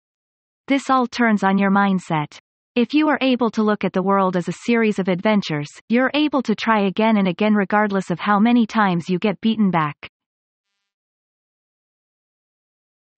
This 0.66 0.90
all 0.90 1.06
turns 1.06 1.44
on 1.44 1.58
your 1.58 1.70
mindset. 1.70 2.38
If 2.74 2.92
you 2.92 3.08
are 3.08 3.18
able 3.20 3.52
to 3.52 3.62
look 3.62 3.84
at 3.84 3.92
the 3.92 4.02
world 4.02 4.36
as 4.36 4.48
a 4.48 4.62
series 4.66 4.98
of 4.98 5.06
adventures, 5.06 5.68
you're 5.88 6.10
able 6.12 6.42
to 6.42 6.56
try 6.56 6.86
again 6.86 7.18
and 7.18 7.28
again 7.28 7.54
regardless 7.54 8.10
of 8.10 8.18
how 8.18 8.40
many 8.40 8.66
times 8.66 9.08
you 9.08 9.20
get 9.20 9.40
beaten 9.40 9.70
back. 9.70 10.10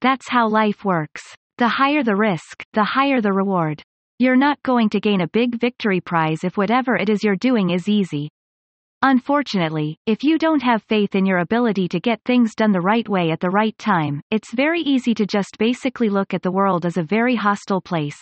That's 0.02 0.28
how 0.28 0.46
life 0.46 0.84
works. 0.84 1.22
The 1.56 1.68
higher 1.68 2.04
the 2.04 2.16
risk, 2.16 2.62
the 2.74 2.84
higher 2.84 3.22
the 3.22 3.32
reward. 3.32 3.82
You're 4.20 4.34
not 4.34 4.60
going 4.64 4.90
to 4.90 5.00
gain 5.00 5.20
a 5.20 5.28
big 5.28 5.60
victory 5.60 6.00
prize 6.00 6.42
if 6.42 6.56
whatever 6.56 6.96
it 6.96 7.08
is 7.08 7.22
you're 7.22 7.37
doing 7.37 7.70
is 7.70 7.88
easy. 7.88 8.28
Unfortunately, 9.00 9.96
if 10.06 10.25
you 10.25 10.38
don't 10.38 10.60
have 10.60 10.82
faith 10.82 11.14
in 11.14 11.25
your 11.25 11.38
ability 11.38 11.87
to 11.87 12.00
get 12.00 12.20
things 12.25 12.56
done 12.56 12.72
the 12.72 12.80
right 12.80 13.08
way 13.08 13.30
at 13.30 13.38
the 13.38 13.48
right 13.48 13.78
time, 13.78 14.20
it's 14.32 14.52
very 14.52 14.80
easy 14.80 15.14
to 15.14 15.25
just 15.25 15.56
basically 15.56 16.08
look 16.08 16.34
at 16.34 16.42
the 16.42 16.50
world 16.50 16.84
as 16.84 16.96
a 16.96 17.02
very 17.04 17.37
hostile 17.37 17.80
place. 17.80 18.18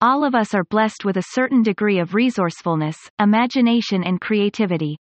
All 0.00 0.22
of 0.22 0.36
us 0.36 0.54
are 0.54 0.62
blessed 0.62 1.04
with 1.04 1.16
a 1.16 1.32
certain 1.32 1.64
degree 1.64 1.98
of 1.98 2.14
resourcefulness, 2.14 2.96
imagination 3.18 4.04
and 4.04 4.20
creativity. 4.20 4.96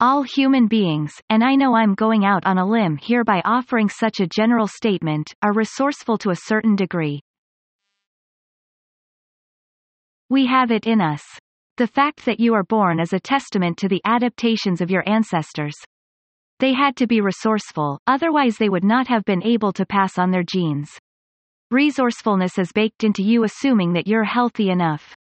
All 0.00 0.22
human 0.22 0.68
beings, 0.68 1.20
and 1.28 1.42
I 1.42 1.56
know 1.56 1.74
I'm 1.74 1.96
going 1.96 2.24
out 2.24 2.46
on 2.46 2.56
a 2.56 2.64
limb 2.64 2.98
here 2.98 3.24
by 3.24 3.42
offering 3.44 3.88
such 3.88 4.20
a 4.20 4.28
general 4.28 4.68
statement, 4.68 5.34
are 5.42 5.52
resourceful 5.52 6.16
to 6.18 6.30
a 6.30 6.36
certain 6.36 6.76
degree. 6.76 7.20
We 10.30 10.46
have 10.46 10.70
it 10.70 10.86
in 10.86 11.00
us. 11.00 11.24
The 11.78 11.88
fact 11.88 12.26
that 12.26 12.38
you 12.38 12.54
are 12.54 12.62
born 12.62 13.00
is 13.00 13.12
a 13.12 13.18
testament 13.18 13.76
to 13.78 13.88
the 13.88 14.00
adaptations 14.04 14.80
of 14.80 14.88
your 14.88 15.02
ancestors. 15.08 15.74
They 16.60 16.74
had 16.74 16.94
to 16.98 17.08
be 17.08 17.20
resourceful, 17.20 17.98
otherwise 18.06 18.56
they 18.56 18.68
would 18.68 18.84
not 18.84 19.08
have 19.08 19.24
been 19.24 19.42
able 19.42 19.72
to 19.72 19.84
pass 19.84 20.16
on 20.16 20.30
their 20.30 20.44
genes. 20.44 20.96
Resourcefulness 21.72 22.56
is 22.56 22.70
baked 22.70 23.02
into 23.02 23.24
you 23.24 23.42
assuming 23.42 23.94
that 23.94 24.06
you're 24.06 24.22
healthy 24.22 24.70
enough. 24.70 25.16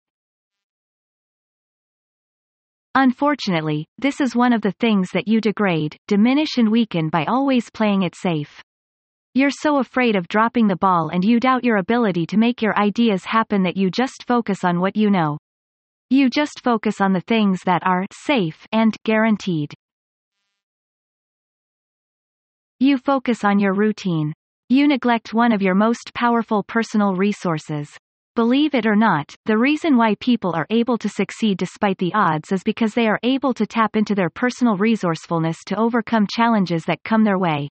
Unfortunately, 2.97 3.87
this 3.99 4.21
is 4.21 4.37
one 4.37 4.53
of 4.53 4.63
the 4.63 4.71
things 4.71 5.11
that 5.11 5.27
you 5.27 5.41
degrade, 5.41 5.97
diminish 6.07 6.59
and 6.59 6.71
weaken 6.71 7.09
by 7.09 7.25
always 7.25 7.69
playing 7.69 8.03
it 8.03 8.15
safe. 8.15 8.63
You're 9.35 9.51
so 9.51 9.79
afraid 9.79 10.15
of 10.15 10.29
dropping 10.29 10.69
the 10.69 10.77
ball 10.77 11.09
and 11.09 11.25
you 11.25 11.41
doubt 11.41 11.65
your 11.65 11.79
ability 11.79 12.25
to 12.27 12.37
make 12.37 12.63
your 12.63 12.79
ideas 12.79 13.25
happen 13.25 13.65
that 13.65 13.77
you 13.77 13.91
just 13.91 14.25
focus 14.29 14.63
on 14.63 14.79
what 14.79 14.95
you 14.95 15.11
know. 15.11 15.39
You 16.09 16.31
just 16.31 16.63
focus 16.63 17.01
on 17.01 17.13
the 17.13 17.21
things 17.21 17.63
that 17.65 17.85
are 17.85 18.07
safe 18.13 18.65
and 18.71 18.97
guaranteed. 19.05 19.75
You 22.79 22.97
focus 22.97 23.43
on 23.43 23.59
your 23.59 23.73
routine. 23.73 24.33
You 24.69 24.87
neglect 24.87 25.35
one 25.35 25.51
of 25.51 25.63
your 25.63 25.75
most 25.75 26.15
powerful 26.15 26.63
personal 26.63 27.17
resources. 27.17 27.99
Believe 28.37 28.75
it 28.75 28.85
or 28.85 28.97
not, 28.97 29.33
the 29.45 29.57
reason 29.57 29.97
why 29.97 30.17
people 30.17 30.57
are 30.57 30.67
able 30.69 30.99
to 30.99 31.09
succeed 31.09 31.57
despite 31.57 31.99
the 31.99 32.13
odds 32.15 32.51
is 32.51 32.65
because 32.65 32.93
they 32.93 33.07
are 33.07 33.21
able 33.23 33.55
to 33.55 33.65
tap 33.65 33.95
into 33.95 34.13
their 34.17 34.29
personal 34.29 34.77
resourcefulness 34.77 35.59
to 35.67 35.79
overcome 35.79 36.27
challenges 36.29 36.85
that 36.87 37.05
come 37.05 37.23
their 37.23 37.39
way. 37.39 37.69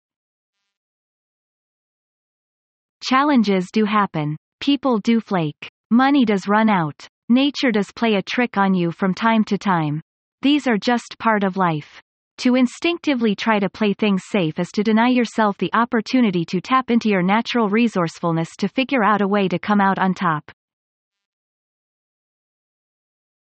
Challenges 3.03 3.71
do 3.73 3.85
happen. 3.85 4.37
People 4.61 4.99
do 4.99 5.19
flake. 5.19 5.69
Money 5.91 6.25
does 6.25 6.47
run 6.47 6.69
out. 6.69 7.09
Nature 7.29 7.73
does 7.73 7.91
play 7.91 8.15
a 8.15 8.23
trick 8.23 8.57
on 8.57 8.73
you 8.73 8.93
from 8.93 9.15
time 9.15 9.43
to 9.43 9.59
time. 9.59 10.01
These 10.43 10.69
are 10.69 10.79
just 10.79 11.17
part 11.19 11.43
of 11.43 11.57
life. 11.57 12.01
To 12.39 12.57
instinctively 12.57 13.35
try 13.37 13.59
to 13.59 13.69
play 13.69 13.93
things 13.93 14.23
safe 14.29 14.59
is 14.59 14.71
to 14.73 14.83
deny 14.83 15.09
yourself 15.09 15.59
the 15.59 15.73
opportunity 15.73 16.45
to 16.47 16.61
tap 16.61 16.91
into 16.91 17.09
your 17.09 17.23
natural 17.23 17.69
resourcefulness 17.69 18.57
to 18.59 18.69
figure 18.69 19.05
out 19.05 19.21
a 19.21 19.29
way 19.29 19.49
to 19.49 19.59
come 19.59 19.81
out 19.81 19.99
on 19.99 20.15
top. 20.15 20.51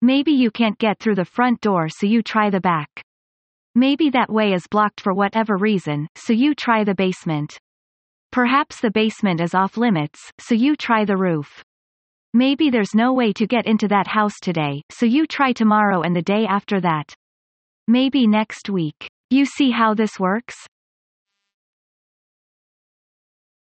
Maybe 0.01 0.33
you 0.33 0.51
can't 0.51 0.77
get 0.77 0.99
through 0.99 1.15
the 1.15 1.25
front 1.25 1.61
door 1.61 1.89
so 1.89 2.05
you 2.05 2.21
try 2.21 2.49
the 2.49 2.59
back. 2.59 3.03
Maybe 3.73 4.09
that 4.11 4.31
way 4.31 4.53
is 4.53 4.67
blocked 4.67 5.01
for 5.01 5.13
whatever 5.13 5.57
reason, 5.57 6.07
so 6.15 6.31
you 6.31 6.53
try 6.53 6.83
the 6.83 6.93
basement. 6.95 7.57
Perhaps 8.31 8.81
the 8.81 8.91
basement 8.91 9.41
is 9.41 9.55
off 9.55 9.77
limits, 9.77 10.31
so 10.39 10.53
you 10.53 10.75
try 10.75 11.05
the 11.05 11.17
roof. 11.17 11.63
Maybe 12.33 12.69
there's 12.69 12.93
no 12.93 13.13
way 13.13 13.33
to 13.33 13.47
get 13.47 13.65
into 13.65 13.87
that 13.87 14.07
house 14.07 14.39
today, 14.41 14.83
so 14.91 15.05
you 15.05 15.25
try 15.25 15.53
tomorrow 15.53 16.01
and 16.01 16.15
the 16.15 16.21
day 16.21 16.45
after 16.45 16.79
that. 16.81 17.15
Maybe 17.87 18.25
next 18.25 18.69
week. 18.69 19.07
You 19.29 19.45
see 19.45 19.71
how 19.71 19.93
this 19.93 20.19
works? 20.19 20.55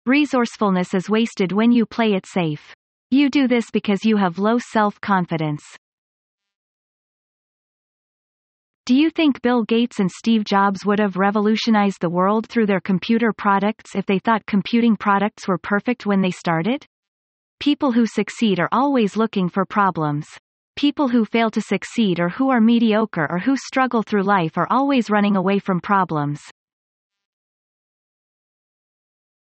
Resourcefulness 0.06 0.94
is 0.94 1.10
wasted 1.10 1.52
when 1.52 1.70
you 1.70 1.86
play 1.86 2.14
it 2.14 2.26
safe. 2.26 2.74
You 3.10 3.30
do 3.30 3.46
this 3.46 3.70
because 3.70 4.04
you 4.04 4.16
have 4.16 4.38
low 4.38 4.58
self-confidence. 4.58 5.62
Do 8.86 8.94
you 8.94 9.10
think 9.10 9.42
Bill 9.42 9.64
Gates 9.64 10.00
and 10.00 10.10
Steve 10.10 10.44
Jobs 10.44 10.86
would 10.86 10.98
have 10.98 11.16
revolutionized 11.16 12.00
the 12.00 12.08
world 12.08 12.46
through 12.48 12.66
their 12.66 12.80
computer 12.80 13.32
products 13.32 13.94
if 13.94 14.06
they 14.06 14.18
thought 14.18 14.46
computing 14.46 14.96
products 14.96 15.46
were 15.46 15.58
perfect 15.58 16.06
when 16.06 16.22
they 16.22 16.30
started? 16.30 16.86
People 17.60 17.92
who 17.92 18.06
succeed 18.06 18.58
are 18.58 18.68
always 18.72 19.16
looking 19.16 19.48
for 19.48 19.66
problems. 19.66 20.26
People 20.78 21.08
who 21.08 21.24
fail 21.24 21.50
to 21.50 21.60
succeed 21.60 22.20
or 22.20 22.28
who 22.28 22.50
are 22.50 22.60
mediocre 22.60 23.26
or 23.28 23.40
who 23.40 23.56
struggle 23.56 24.04
through 24.04 24.22
life 24.22 24.56
are 24.56 24.68
always 24.70 25.10
running 25.10 25.34
away 25.34 25.58
from 25.58 25.80
problems. 25.80 26.40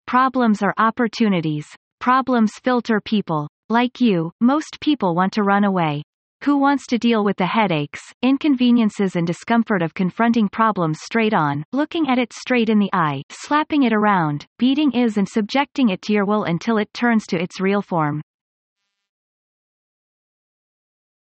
Problems 0.06 0.62
are 0.62 0.73
opportunities. 0.78 1.66
Problems 1.99 2.52
filter 2.62 3.00
people. 3.00 3.49
Like 3.68 4.00
you, 4.00 4.30
most 4.40 4.78
people 4.80 5.16
want 5.16 5.33
to 5.33 5.42
run 5.42 5.64
away. 5.64 6.04
Who 6.45 6.59
wants 6.59 6.87
to 6.90 6.97
deal 6.97 7.25
with 7.25 7.38
the 7.38 7.47
headaches, 7.47 8.02
inconveniences 8.23 9.16
and 9.16 9.26
discomfort 9.26 9.83
of 9.83 9.95
confronting 9.95 10.49
problems 10.49 11.00
straight 11.02 11.35
on, 11.35 11.64
looking 11.73 12.09
at 12.09 12.21
it 12.21 12.33
straight 12.33 12.68
in 12.68 12.78
the 12.78 12.90
eye, 12.92 13.25
slapping 13.33 13.83
it 13.83 13.92
around, 13.92 14.47
beating 14.61 14.92
is 14.92 15.16
and 15.16 15.28
subjecting 15.28 15.88
it 15.88 16.02
to 16.02 16.12
your 16.12 16.25
will 16.25 16.45
until 16.45 16.78
it 16.78 16.95
turns 16.95 17.26
to 17.26 17.42
its 17.42 17.61
real 17.61 17.83
form? 17.83 18.23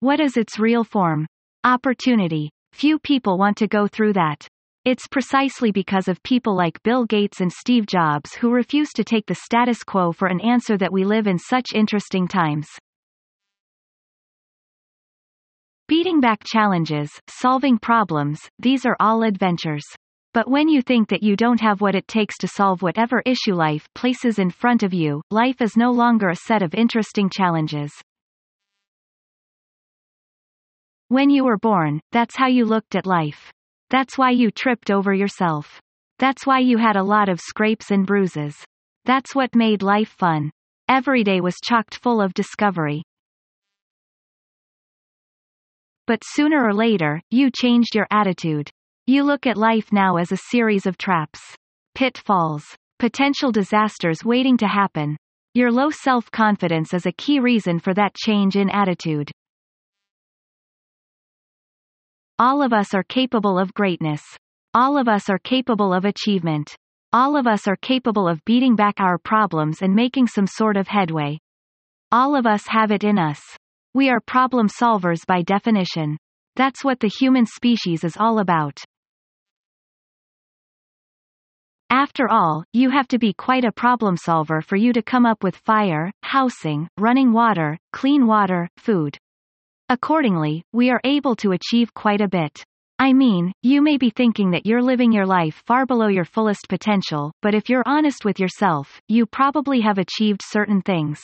What 0.02 0.18
is 0.18 0.36
its 0.36 0.58
real 0.58 0.82
form? 0.82 1.28
Opportunity. 1.62 2.50
Few 2.72 2.98
people 2.98 3.38
want 3.38 3.56
to 3.58 3.68
go 3.68 3.86
through 3.86 4.14
that. 4.14 4.48
It's 4.84 5.06
precisely 5.06 5.70
because 5.70 6.08
of 6.08 6.20
people 6.24 6.56
like 6.56 6.82
Bill 6.82 7.04
Gates 7.04 7.40
and 7.40 7.52
Steve 7.52 7.86
Jobs 7.86 8.34
who 8.34 8.50
refuse 8.50 8.88
to 8.96 9.04
take 9.04 9.26
the 9.26 9.36
status 9.36 9.84
quo 9.84 10.10
for 10.10 10.26
an 10.26 10.40
answer 10.40 10.76
that 10.76 10.92
we 10.92 11.04
live 11.04 11.28
in 11.28 11.38
such 11.38 11.66
interesting 11.72 12.26
times. 12.26 12.66
Beating 15.86 16.18
back 16.18 16.42
challenges, 16.44 17.08
solving 17.28 17.78
problems, 17.78 18.40
these 18.58 18.84
are 18.84 18.96
all 18.98 19.22
adventures. 19.22 19.84
But 20.34 20.50
when 20.50 20.68
you 20.68 20.82
think 20.82 21.10
that 21.10 21.22
you 21.22 21.36
don't 21.36 21.60
have 21.60 21.80
what 21.80 21.94
it 21.94 22.08
takes 22.08 22.36
to 22.38 22.48
solve 22.48 22.82
whatever 22.82 23.22
issue 23.24 23.54
life 23.54 23.86
places 23.94 24.40
in 24.40 24.50
front 24.50 24.82
of 24.82 24.92
you, 24.92 25.22
life 25.30 25.62
is 25.62 25.76
no 25.76 25.92
longer 25.92 26.28
a 26.30 26.34
set 26.34 26.60
of 26.60 26.74
interesting 26.74 27.30
challenges. 27.30 27.92
When 31.12 31.28
you 31.28 31.44
were 31.44 31.58
born, 31.58 32.00
that's 32.10 32.34
how 32.36 32.46
you 32.46 32.64
looked 32.64 32.94
at 32.94 33.04
life. 33.04 33.52
That's 33.90 34.16
why 34.16 34.30
you 34.30 34.50
tripped 34.50 34.90
over 34.90 35.12
yourself. 35.12 35.78
That's 36.18 36.46
why 36.46 36.60
you 36.60 36.78
had 36.78 36.96
a 36.96 37.02
lot 37.02 37.28
of 37.28 37.38
scrapes 37.38 37.90
and 37.90 38.06
bruises. 38.06 38.56
That's 39.04 39.34
what 39.34 39.54
made 39.54 39.82
life 39.82 40.08
fun. 40.08 40.50
Every 40.88 41.22
day 41.22 41.42
was 41.42 41.60
chocked 41.62 41.96
full 41.96 42.22
of 42.22 42.32
discovery. 42.32 43.02
But 46.06 46.22
sooner 46.24 46.64
or 46.64 46.72
later, 46.72 47.20
you 47.30 47.50
changed 47.50 47.94
your 47.94 48.06
attitude. 48.10 48.70
You 49.06 49.22
look 49.22 49.46
at 49.46 49.58
life 49.58 49.92
now 49.92 50.16
as 50.16 50.32
a 50.32 50.48
series 50.50 50.86
of 50.86 50.96
traps. 50.96 51.40
Pitfalls. 51.94 52.64
Potential 52.98 53.52
disasters 53.52 54.24
waiting 54.24 54.56
to 54.56 54.66
happen. 54.66 55.18
Your 55.52 55.70
low 55.70 55.90
self-confidence 55.90 56.94
is 56.94 57.04
a 57.04 57.12
key 57.12 57.38
reason 57.38 57.80
for 57.80 57.92
that 57.92 58.14
change 58.14 58.56
in 58.56 58.70
attitude. 58.70 59.30
All 62.38 62.62
of 62.62 62.72
us 62.72 62.94
are 62.94 63.02
capable 63.02 63.58
of 63.58 63.74
greatness. 63.74 64.22
All 64.74 64.96
of 64.96 65.06
us 65.06 65.28
are 65.28 65.38
capable 65.38 65.92
of 65.92 66.04
achievement. 66.04 66.74
All 67.12 67.36
of 67.36 67.46
us 67.46 67.68
are 67.68 67.76
capable 67.76 68.26
of 68.26 68.44
beating 68.44 68.74
back 68.74 68.94
our 68.98 69.18
problems 69.18 69.82
and 69.82 69.94
making 69.94 70.26
some 70.28 70.46
sort 70.46 70.76
of 70.76 70.88
headway. 70.88 71.38
All 72.10 72.34
of 72.34 72.46
us 72.46 72.66
have 72.68 72.90
it 72.90 73.04
in 73.04 73.18
us. 73.18 73.40
We 73.94 74.08
are 74.08 74.20
problem 74.20 74.68
solvers 74.68 75.26
by 75.26 75.42
definition. 75.42 76.16
That's 76.56 76.82
what 76.82 77.00
the 77.00 77.08
human 77.08 77.44
species 77.44 78.04
is 78.04 78.16
all 78.18 78.38
about. 78.38 78.82
After 81.90 82.30
all, 82.30 82.64
you 82.72 82.88
have 82.88 83.08
to 83.08 83.18
be 83.18 83.34
quite 83.34 83.66
a 83.66 83.72
problem 83.72 84.16
solver 84.16 84.62
for 84.62 84.76
you 84.76 84.94
to 84.94 85.02
come 85.02 85.26
up 85.26 85.44
with 85.44 85.56
fire, 85.56 86.10
housing, 86.22 86.88
running 86.96 87.32
water, 87.32 87.78
clean 87.92 88.26
water, 88.26 88.68
food. 88.78 89.18
Accordingly, 89.92 90.64
we 90.72 90.88
are 90.88 91.02
able 91.04 91.36
to 91.36 91.52
achieve 91.52 91.92
quite 91.92 92.22
a 92.22 92.26
bit. 92.26 92.64
I 92.98 93.12
mean, 93.12 93.52
you 93.62 93.82
may 93.82 93.98
be 93.98 94.08
thinking 94.08 94.52
that 94.52 94.64
you're 94.64 94.80
living 94.80 95.12
your 95.12 95.26
life 95.26 95.62
far 95.66 95.84
below 95.84 96.06
your 96.06 96.24
fullest 96.24 96.66
potential, 96.66 97.30
but 97.42 97.54
if 97.54 97.68
you're 97.68 97.82
honest 97.84 98.24
with 98.24 98.40
yourself, 98.40 98.98
you 99.08 99.26
probably 99.26 99.82
have 99.82 99.98
achieved 99.98 100.40
certain 100.42 100.80
things. 100.80 101.20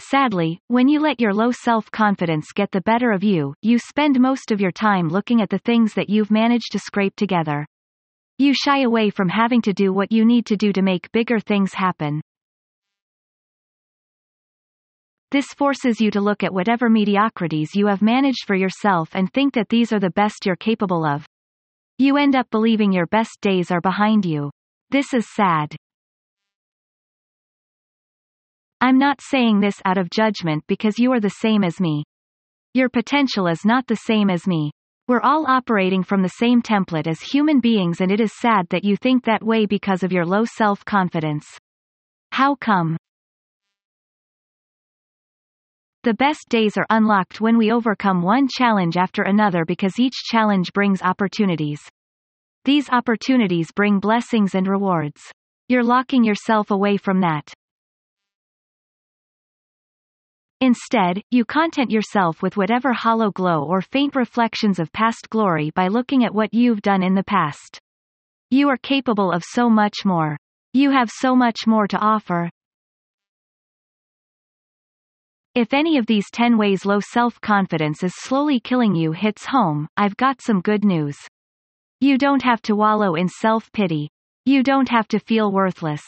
Sadly, 0.00 0.60
when 0.68 0.86
you 0.86 1.00
let 1.00 1.20
your 1.20 1.34
low 1.34 1.50
self-confidence 1.50 2.52
get 2.54 2.70
the 2.70 2.82
better 2.82 3.10
of 3.10 3.24
you, 3.24 3.52
you 3.60 3.80
spend 3.80 4.20
most 4.20 4.52
of 4.52 4.60
your 4.60 4.70
time 4.70 5.08
looking 5.08 5.42
at 5.42 5.50
the 5.50 5.58
things 5.58 5.92
that 5.94 6.08
you've 6.08 6.30
managed 6.30 6.70
to 6.70 6.78
scrape 6.78 7.16
together. 7.16 7.66
You 8.38 8.54
shy 8.54 8.82
away 8.82 9.10
from 9.10 9.28
having 9.28 9.62
to 9.62 9.72
do 9.72 9.92
what 9.92 10.12
you 10.12 10.24
need 10.24 10.46
to 10.46 10.56
do 10.56 10.72
to 10.72 10.82
make 10.82 11.10
bigger 11.10 11.40
things 11.40 11.74
happen. 11.74 12.20
This 15.30 15.46
forces 15.48 16.00
you 16.00 16.10
to 16.12 16.22
look 16.22 16.42
at 16.42 16.54
whatever 16.54 16.88
mediocrities 16.88 17.74
you 17.74 17.86
have 17.88 18.00
managed 18.00 18.46
for 18.46 18.56
yourself 18.56 19.10
and 19.12 19.30
think 19.30 19.52
that 19.54 19.68
these 19.68 19.92
are 19.92 20.00
the 20.00 20.10
best 20.10 20.46
you're 20.46 20.56
capable 20.56 21.04
of. 21.04 21.26
You 21.98 22.16
end 22.16 22.34
up 22.34 22.48
believing 22.50 22.92
your 22.92 23.06
best 23.06 23.38
days 23.42 23.70
are 23.70 23.82
behind 23.82 24.24
you. 24.24 24.50
This 24.90 25.12
is 25.12 25.26
sad. 25.34 25.76
I'm 28.80 28.98
not 28.98 29.20
saying 29.20 29.60
this 29.60 29.82
out 29.84 29.98
of 29.98 30.08
judgment 30.08 30.64
because 30.66 30.98
you 30.98 31.12
are 31.12 31.20
the 31.20 31.28
same 31.28 31.62
as 31.62 31.78
me. 31.78 32.04
Your 32.72 32.88
potential 32.88 33.48
is 33.48 33.66
not 33.66 33.86
the 33.86 33.96
same 33.96 34.30
as 34.30 34.46
me. 34.46 34.70
We're 35.08 35.20
all 35.20 35.46
operating 35.46 36.04
from 36.04 36.22
the 36.22 36.28
same 36.28 36.62
template 36.62 37.06
as 37.06 37.20
human 37.20 37.60
beings 37.60 38.00
and 38.00 38.10
it 38.10 38.20
is 38.20 38.32
sad 38.40 38.66
that 38.70 38.84
you 38.84 38.96
think 38.96 39.24
that 39.24 39.42
way 39.42 39.66
because 39.66 40.02
of 40.02 40.12
your 40.12 40.24
low 40.24 40.44
self-confidence. 40.46 41.46
How 42.30 42.54
come? 42.54 42.96
The 46.04 46.14
best 46.14 46.48
days 46.48 46.76
are 46.76 46.86
unlocked 46.90 47.40
when 47.40 47.58
we 47.58 47.72
overcome 47.72 48.22
one 48.22 48.46
challenge 48.48 48.96
after 48.96 49.22
another 49.22 49.64
because 49.64 49.98
each 49.98 50.14
challenge 50.30 50.72
brings 50.72 51.02
opportunities. 51.02 51.80
These 52.64 52.88
opportunities 52.90 53.72
bring 53.72 53.98
blessings 53.98 54.54
and 54.54 54.68
rewards. 54.68 55.20
You're 55.68 55.82
locking 55.82 56.22
yourself 56.22 56.70
away 56.70 56.98
from 56.98 57.20
that. 57.22 57.52
Instead, 60.60 61.20
you 61.30 61.44
content 61.44 61.90
yourself 61.90 62.42
with 62.42 62.56
whatever 62.56 62.92
hollow 62.92 63.30
glow 63.32 63.64
or 63.64 63.80
faint 63.80 64.14
reflections 64.14 64.78
of 64.78 64.92
past 64.92 65.28
glory 65.30 65.70
by 65.74 65.88
looking 65.88 66.24
at 66.24 66.34
what 66.34 66.54
you've 66.54 66.82
done 66.82 67.02
in 67.02 67.14
the 67.14 67.24
past. 67.24 67.80
You 68.50 68.68
are 68.68 68.76
capable 68.76 69.32
of 69.32 69.42
so 69.44 69.68
much 69.68 70.04
more. 70.04 70.36
You 70.72 70.90
have 70.90 71.10
so 71.10 71.34
much 71.34 71.66
more 71.66 71.86
to 71.88 71.98
offer. 71.98 72.50
If 75.58 75.74
any 75.74 75.98
of 75.98 76.06
these 76.06 76.30
10 76.30 76.56
ways 76.56 76.86
low 76.86 77.00
self-confidence 77.00 78.04
is 78.04 78.14
slowly 78.14 78.60
killing 78.60 78.94
you 78.94 79.10
hits 79.10 79.44
home, 79.44 79.88
I've 79.96 80.16
got 80.16 80.40
some 80.40 80.60
good 80.60 80.84
news. 80.84 81.18
You 82.00 82.16
don't 82.16 82.42
have 82.42 82.62
to 82.62 82.76
wallow 82.76 83.16
in 83.16 83.28
self-pity. 83.28 84.08
You 84.44 84.62
don't 84.62 84.88
have 84.88 85.08
to 85.08 85.18
feel 85.18 85.50
worthless. 85.50 86.02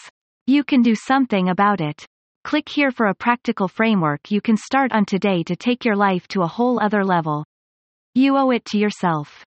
You 0.47 0.63
can 0.63 0.83
do 0.83 0.95
something 0.95 1.49
about 1.49 1.81
it. 1.81 2.07
Click 2.45 2.69
here 2.69 2.93
for 2.93 3.07
a 3.07 3.15
practical 3.17 3.67
framework 3.67 4.31
you 4.31 4.41
can 4.41 4.57
start 4.57 4.93
on 4.93 5.05
today 5.05 5.43
to 5.43 5.57
take 5.57 5.85
your 5.85 5.97
life 5.97 6.29
to 6.29 6.43
a 6.43 6.47
whole 6.47 6.79
other 6.81 7.05
level. 7.05 7.45
You 8.15 8.37
owe 8.37 8.51
it 8.51 8.65
to 8.67 8.79
yourself. 8.79 9.45